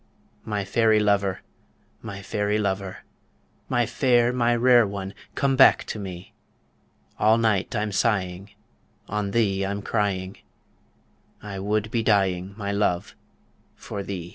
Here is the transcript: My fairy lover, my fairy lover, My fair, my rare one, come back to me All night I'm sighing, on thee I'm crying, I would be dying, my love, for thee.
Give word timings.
My 0.45 0.65
fairy 0.65 0.99
lover, 0.99 1.41
my 2.01 2.23
fairy 2.23 2.57
lover, 2.57 3.03
My 3.69 3.85
fair, 3.85 4.33
my 4.33 4.55
rare 4.55 4.87
one, 4.87 5.13
come 5.35 5.55
back 5.55 5.83
to 5.83 5.99
me 5.99 6.33
All 7.19 7.37
night 7.37 7.75
I'm 7.75 7.91
sighing, 7.91 8.49
on 9.07 9.29
thee 9.29 9.63
I'm 9.63 9.83
crying, 9.83 10.37
I 11.43 11.59
would 11.59 11.91
be 11.91 12.01
dying, 12.01 12.55
my 12.57 12.71
love, 12.71 13.13
for 13.75 14.01
thee. 14.01 14.29